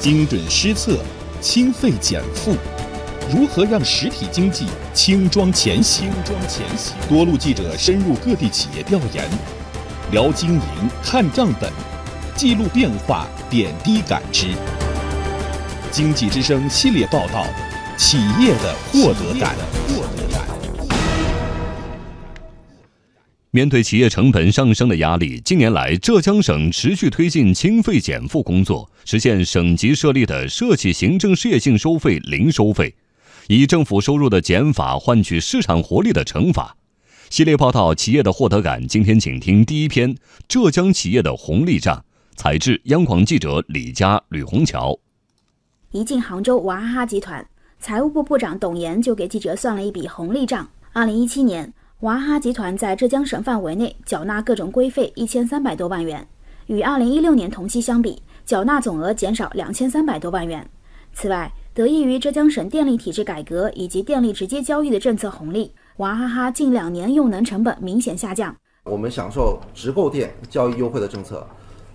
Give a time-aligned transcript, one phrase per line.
[0.00, 0.96] 精准施策，
[1.40, 2.56] 轻费减负，
[3.34, 6.08] 如何让实体经济轻装前行？
[7.08, 9.28] 多路记者深入各地企业调研，
[10.12, 10.60] 聊经营
[11.02, 11.68] 看账本，
[12.36, 14.46] 记录变化点滴感知。
[15.90, 17.44] 经济之声系列报道：
[17.96, 19.56] 企业的获得感。
[23.50, 32.94] 面对企业成本上升的压力，近年来浙江省持续推进清费减负工作，实现省级设立的社企行政事业性收费零收费，
[33.46, 36.76] 以政府收入的减法换取市场活力的乘法。
[37.30, 40.14] 系列报道《企业的获得感》，今天请听第一篇：
[40.46, 42.04] 浙江企业的红利账。
[42.36, 44.98] 采制：央广记者李佳、吕红桥。
[45.92, 47.48] 一进杭州，娃哈哈集团
[47.80, 50.68] 财务部部长董岩就给记者算了一笔红利账。
[50.92, 51.72] 二零一七年。
[52.02, 56.24] 娃哈哈集团在浙江省范围内缴纳各种规费一千三百多万元，
[56.66, 60.64] 与二零一六年同期相比，缴纳总额减少两千三百多万元。
[61.12, 68.54] 此外，得益于浙江省电力体制改革以及电力直接交易的政策红利，娃哈哈近两年用能成本明显下降。
[68.84, 71.44] 我们享受直购电交易优惠的政策，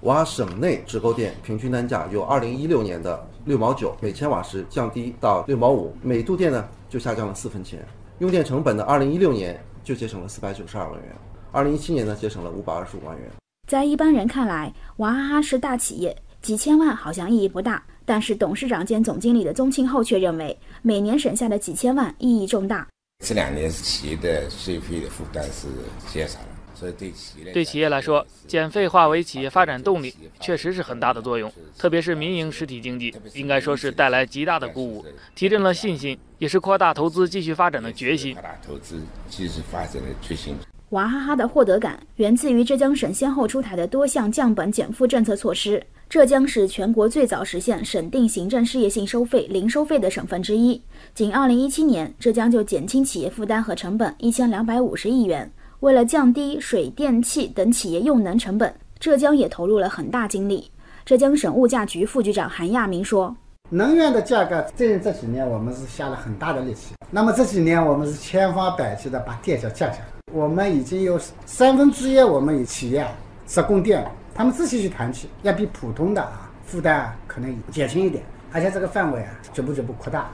[0.00, 7.78] 娃省内直购电平均单价由二零一六年的六毛九每千瓦时降低到六毛五每度电呢，就下降了四分钱。
[8.18, 9.56] 用电成本的二零一六年。
[9.84, 11.12] 就节省了四百九十二万元，
[11.50, 13.30] 二零一七年呢节省了五百二十五万元。
[13.68, 17.82] 在一般人看来，娃哈哈是大企业，几千万好像意义不大。
[18.04, 22.86] 但是董事长兼总经理的宗庆后却认为，每年省下的几千万意义重大。
[23.24, 25.68] 这两年企业的税费的负担是
[26.12, 26.46] 减少了，
[26.82, 31.50] 所以对企业对企业来说，减费化为企业发展动力，确实是很大的作用。
[31.78, 35.04] 特别是民营实体经济，应该说是带来极大的鼓舞，
[35.36, 36.18] 提振了信心。
[36.38, 38.34] 也是扩大投资、继续发展的决心。
[38.34, 40.56] 扩大投资、继续发展的决心。
[40.88, 45.80] 娃哈哈的获得感源自于浙江省先后出台的多项降本减负政策措施。
[46.08, 50.82] 浙江是全国最早实现省定行政事业性收费零收费的省份之一。
[51.14, 55.50] 仅2017年，浙江就减轻企业负担和成本一千两百五十亿元。
[55.82, 60.70] 为了降低水电气等企业用能成本，浙江也投入了很大精力。
[61.04, 63.36] 浙江省物价局副局长韩亚明说。
[63.68, 66.94] 能源的价格，最近这几年我们是下了很大的力气。
[67.10, 70.06] 那么这几年我们是千方百计的把电价降下来。
[70.32, 73.04] 我们已经有三分之一我们有企业
[73.48, 78.22] 是供电，他们自己去谈去，要比普通的啊负担可能减轻一点，
[78.52, 80.30] 而且这个范围啊逐步逐步扩大。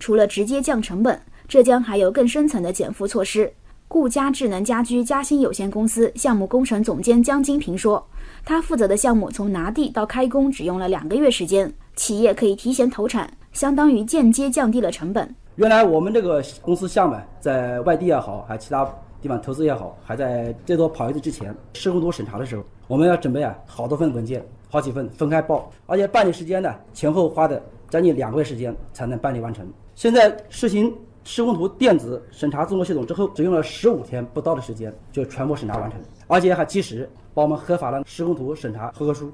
[0.00, 3.52] 除了直接降成本，浙江还有更深层的减负措施。
[3.88, 8.06] 顾家智能家居嘉兴有限公司项目工程总监江金平说，
[8.44, 11.72] 他负责的项目从拿地到开工只用了两个月时间。
[11.96, 15.34] 企业可以提前投产，相当于间接降低了成本。
[15.56, 18.84] 原来我们这个公司项目在外地也好，还其他
[19.22, 29.66] 地方投资也好，还在最多跑一次之前，施工图审查的时候，我们要准备啊好多份文件，好几份分开报，而且办理时间呢前后花的将近两个月时间才能办理完成。
[29.94, 30.94] 现在实行
[31.30, 39.30] 施工图电子审查综合系统之后，只用了十五天不到的时间就全部审查完成，而且还及时帮我们核发了施工图审查合格书。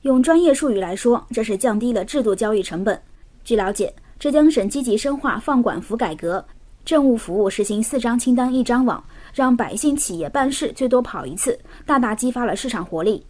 [0.00, 2.98] 用专业术语来说，这是降低了制度交易成本。
[3.44, 6.42] 据了解，浙江省积极深化放管服改革，
[6.86, 9.04] 政务服务实行四张清单一张网，
[9.34, 13.22] 让百姓企业办事最多跑一次，大大激发了市场活力。